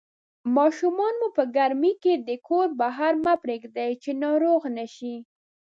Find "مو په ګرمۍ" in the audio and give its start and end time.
1.19-1.93